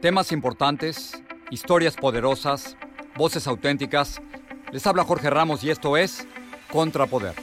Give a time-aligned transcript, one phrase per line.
[0.00, 2.74] Temas importantes, historias poderosas,
[3.18, 4.22] voces auténticas.
[4.72, 6.26] Les habla Jorge Ramos y esto es
[6.72, 7.34] Contrapoder.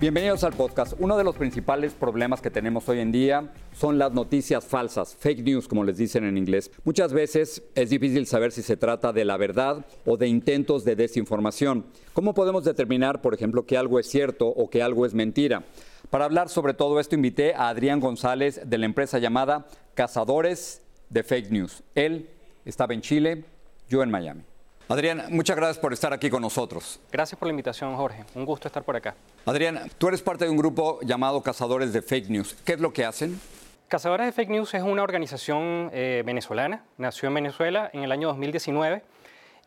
[0.00, 0.94] Bienvenidos al podcast.
[0.98, 5.44] Uno de los principales problemas que tenemos hoy en día son las noticias falsas, fake
[5.44, 6.70] news como les dicen en inglés.
[6.84, 10.96] Muchas veces es difícil saber si se trata de la verdad o de intentos de
[10.96, 11.84] desinformación.
[12.14, 15.64] ¿Cómo podemos determinar, por ejemplo, que algo es cierto o que algo es mentira?
[16.14, 21.24] Para hablar sobre todo esto invité a Adrián González de la empresa llamada Cazadores de
[21.24, 21.82] Fake News.
[21.96, 22.30] Él
[22.64, 23.42] estaba en Chile,
[23.88, 24.44] yo en Miami.
[24.88, 27.00] Adrián, muchas gracias por estar aquí con nosotros.
[27.10, 28.24] Gracias por la invitación, Jorge.
[28.36, 29.16] Un gusto estar por acá.
[29.44, 32.54] Adrián, tú eres parte de un grupo llamado Cazadores de Fake News.
[32.64, 33.40] ¿Qué es lo que hacen?
[33.88, 38.28] Cazadores de Fake News es una organización eh, venezolana, nació en Venezuela en el año
[38.28, 39.02] 2019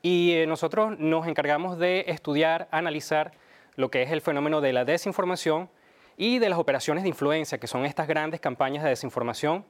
[0.01, 3.33] y eh, nosotros nos encargamos de estudiar, analizar
[3.75, 5.69] lo que es el fenómeno de la desinformación
[6.17, 9.63] y de las operaciones de influencia, que son estas grandes campañas de desinformación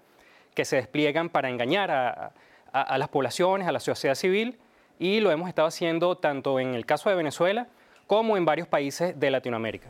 [0.55, 4.57] que se despliegan para engañar a, las poblaciones, a la sociedad civil
[4.97, 7.67] y lo hemos estado haciendo tanto en el caso de Venezuela
[8.07, 9.89] como en varios países de Latinoamérica.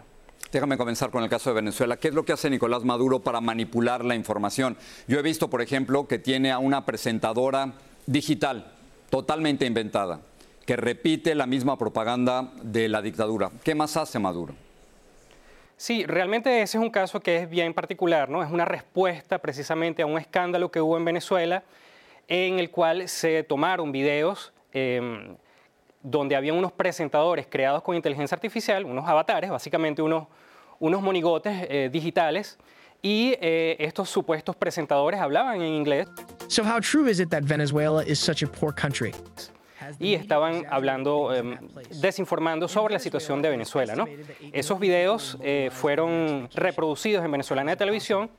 [0.52, 1.98] Déjame comenzar con el caso de Venezuela.
[1.98, 4.78] ¿Qué es lo que hace Nicolás Maduro para manipular la información?
[5.08, 7.74] Yo he visto, por ejemplo, que tiene a una presentadora
[8.06, 8.74] digital,
[9.10, 10.22] totalmente inventada,
[10.66, 13.52] que repite la misma propaganda de la dictadura.
[13.64, 14.67] ¿Qué más hace Maduro?
[15.78, 18.44] Sí, realmente ese es un caso que es bien particular, ¿no?
[18.44, 21.64] Es una respuesta precisamente a un escándalo que hubo en Venezuela
[22.28, 25.36] en el cual se tomaron videos Em,
[26.04, 30.28] donde había unos presentadores creados con inteligencia artificial, unos avatares, básicamente unos,
[30.80, 32.58] unos monigotes eh, digitales,
[33.02, 36.08] y eh, estos supuestos presentadores hablaban en inglés.
[36.48, 39.14] So how true is it that Venezuela is such a poor country?
[40.00, 41.58] Y estaban hablando, em,
[42.02, 43.96] desinformando sobre la situación de Venezuela.
[43.96, 44.06] ¿no?
[44.52, 48.30] Esos videos eh, fueron reproducidos en venezolana de televisión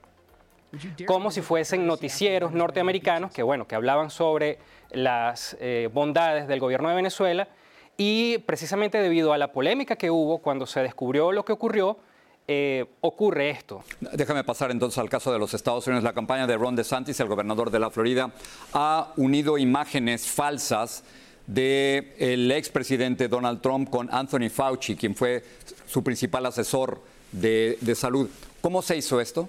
[1.07, 4.59] como si fuesen noticieros norteamericanos que, bueno, que hablaban sobre
[4.91, 7.49] las eh, bondades del gobierno de Venezuela
[7.97, 11.99] y precisamente debido a la polémica que hubo cuando se descubrió lo que ocurrió,
[12.47, 13.83] eh, ocurre esto.
[14.01, 16.05] Déjame pasar entonces al caso de los Estados Unidos.
[16.05, 18.31] La campaña de Ron DeSantis, el gobernador de la Florida,
[18.73, 21.05] ha unido imágenes falsas
[21.49, 25.43] del el expresidente Donald Trump con Anthony Fauci, quien fue
[25.87, 27.01] su principal asesor
[27.33, 28.29] de, de salud.
[28.61, 29.49] ¿Cómo se hizo esto?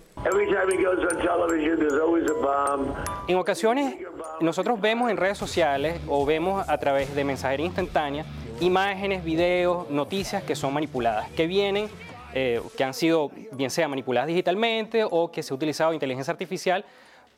[3.28, 3.96] En ocasiones
[4.40, 8.26] nosotros vemos en redes sociales o vemos a través de mensajería instantánea
[8.62, 11.90] imágenes, videos, noticias que son manipuladas, que vienen,
[12.34, 16.86] eh, que han sido bien sea manipuladas digitalmente o que se ha utilizado inteligencia artificial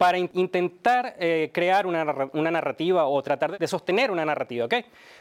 [0.02, 4.74] para intentar eh, crear una, narrativa o tratar de sostener una narrativa, ¿ok?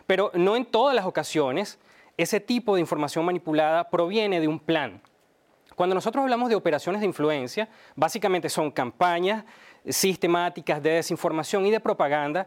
[0.06, 1.78] Pero no en todas las ocasiones
[2.16, 5.02] ese tipo de información manipulada proviene de un plan.
[5.76, 9.44] Cuando nosotros hablamos de operaciones de influencia, básicamente son campañas
[9.86, 12.46] sistemáticas de desinformación y de propaganda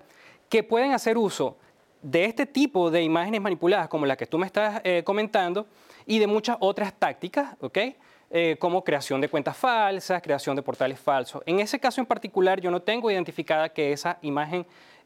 [0.49, 1.55] que pueden hacer uso
[2.01, 5.67] de este tipo de imágenes manipuladas como la que tú me estás eh, comentando
[6.07, 7.77] y de muchas otras tácticas, ¿ok?
[8.35, 11.43] Eh, como creación de cuentas falsas, creación de portales falsos.
[11.45, 14.65] En ese caso en particular yo no tengo identificada que esa imagen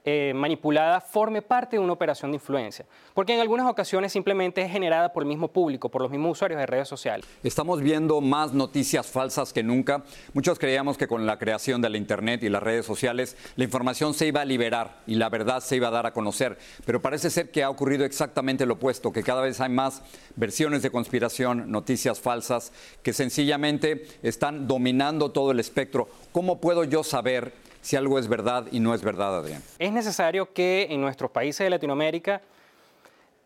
[0.09, 4.71] eh, manipulada forme parte de una operación de influencia, porque en algunas ocasiones simplemente es
[4.71, 7.25] generada por el mismo público, por los mismos usuarios de redes sociales.
[7.43, 10.05] Estamos viendo más noticias falsas que nunca.
[10.31, 14.13] Muchos creíamos que con la creación de la Internet y las redes sociales la información
[14.13, 17.29] se iba a liberar y la verdad se iba a dar a conocer, pero parece
[17.29, 20.03] ser que ha ocurrido exactamente lo opuesto, que cada vez hay más
[20.37, 22.71] versiones de conspiración, noticias falsas,
[23.03, 26.07] que sencillamente están dominando todo el espectro.
[26.31, 29.63] ¿Cómo puedo yo saber si algo es verdad y no es verdad, Adrián?
[29.79, 32.41] Es necesario que en nuestros países de Latinoamérica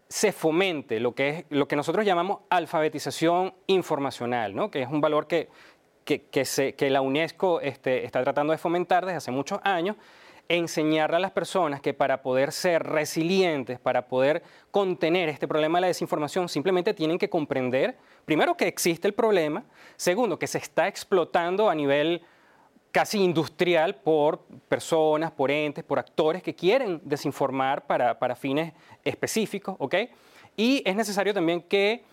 [0.10, 4.72] se fomente lo que, es, lo que nosotros llamamos alfabetización informacional, ¿no?
[4.72, 5.48] que es un valor que,
[6.06, 6.24] que,
[6.76, 9.96] que la UNESCO este, está tratando de fomentar desde hace muchos años,
[10.50, 14.42] enseñarle a las personas que para poder ser resilientes, para poder
[14.72, 17.96] contener este problema de la desinformación, simplemente tienen que comprender,
[18.26, 19.66] primero, que existe el problema,
[19.98, 22.24] segundo, que se está explotando a nivel
[22.92, 28.74] casi industrial por personas, por entes, por actores que quieren desinformar para, fines
[29.04, 29.96] específicos, ¿ok?
[30.58, 32.04] Y es necesario también que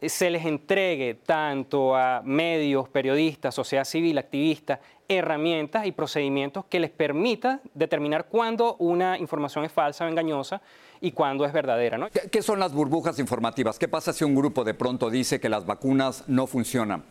[0.00, 6.90] se les entregue tanto a medios, periodistas, sociedad civil, activistas, herramientas y procedimientos que les
[6.90, 10.62] permita determinar cuándo una información es falsa o engañosa
[11.00, 11.98] y cuándo es verdadera.
[11.98, 12.10] ¿no?
[12.10, 13.76] ¿Qué, ¿Qué son las burbujas informativas?
[13.76, 17.02] ¿Qué pasa si un grupo de pronto dice que las vacunas no funcionan?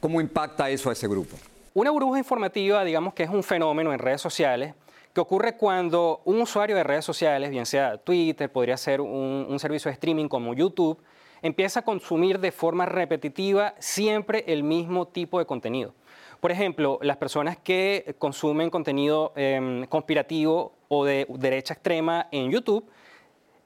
[0.00, 1.38] ¿Cómo impacta eso a ese grupo?
[1.74, 4.74] Una burbuja informativa, digamos que es un fenómeno en redes sociales
[5.12, 9.58] que ocurre cuando un usuario de redes sociales, bien sea Twitter, podría ser un, un
[9.58, 11.02] servicio de streaming como YouTube,
[11.42, 15.94] empieza a consumir de forma repetitiva siempre el mismo tipo de contenido.
[16.40, 22.84] Por ejemplo, las personas que consumen contenido eh, conspirativo o de derecha extrema en YouTube,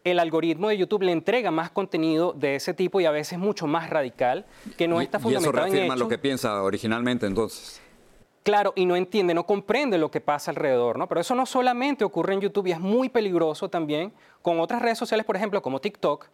[0.04, 3.66] el algoritmo de YouTube le entrega más contenido de ese tipo y a veces mucho
[3.66, 4.46] más radical,
[4.78, 6.00] que no está y eso fundamentado en reafirma hechos.
[6.00, 7.82] lo que piensa originalmente entonces.
[8.48, 11.06] Claro, y no entiende, no comprende lo que pasa alrededor, ¿no?
[11.06, 14.10] Pero eso no solamente ocurre en YouTube y es muy peligroso también
[14.40, 16.28] con otras redes sociales, por ejemplo, como TikTok,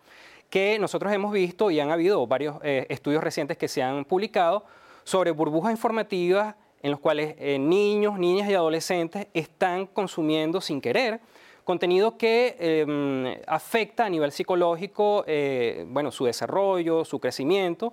[0.49, 4.65] que nosotros hemos visto y han habido varios eh, estudios recientes que se han publicado
[5.03, 11.21] sobre burbujas informativas en los cuales eh, niños, niñas y adolescentes están consumiendo sin querer
[11.65, 17.93] contenido que eh, afecta a nivel psicológico, eh, bueno, su desarrollo, su crecimiento,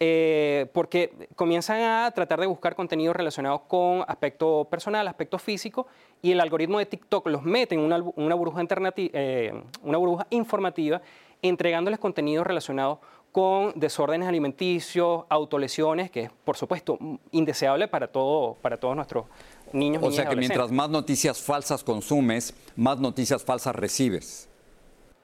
[0.00, 5.86] eh, porque comienzan a tratar de buscar contenido relacionado con aspecto personal, aspecto físico,
[6.20, 11.02] y el algoritmo de TikTok los mete en eh, una burbuja informativa,
[11.42, 13.00] entregándoles contenido relacionado
[13.32, 16.98] con desórdenes alimenticios, autolesiones, que es, por supuesto,
[17.30, 19.24] indeseable para, todo, para todos nuestros
[19.72, 24.48] niños, O niñas sea que mientras más noticias falsas consumes, más noticias falsas recibes.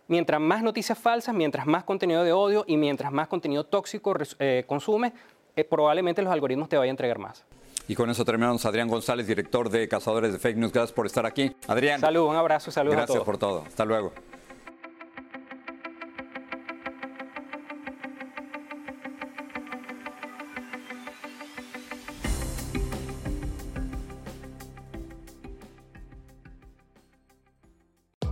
[0.07, 4.65] Mientras más noticias falsas, mientras más contenido de odio y mientras más contenido tóxico eh,
[4.67, 5.13] consumes,
[5.55, 7.45] eh, probablemente los algoritmos te vayan a entregar más.
[7.89, 8.65] Y con eso terminamos.
[8.67, 10.73] Adrián González, director de Cazadores de Fake News.
[10.73, 11.55] Gracias por estar aquí.
[11.67, 13.25] Adrián, Salud, un abrazo, saludos a gracias todos.
[13.27, 13.65] por todo.
[13.67, 14.13] Hasta luego.